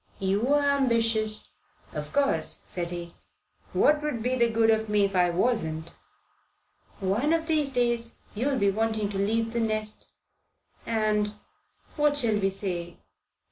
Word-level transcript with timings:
"You're 0.17 0.63
ambitious." 0.63 1.49
"Of 1.93 2.11
course," 2.11 2.63
said 2.65 2.89
he. 2.89 3.13
"What 3.71 4.01
would 4.01 4.23
be 4.23 4.33
the 4.35 4.49
good 4.49 4.71
of 4.71 4.89
me 4.89 5.05
if 5.05 5.15
I 5.15 5.29
wasn't?" 5.29 5.91
"One 6.99 7.33
of 7.33 7.45
these 7.45 7.71
days 7.71 8.23
you'll 8.33 8.57
be 8.57 8.71
wanting 8.71 9.09
to 9.09 9.19
leave 9.19 9.53
the 9.53 9.59
nest 9.59 10.09
and 10.87 11.35
what 11.97 12.17
shall 12.17 12.39
we 12.39 12.49
say? 12.49 12.97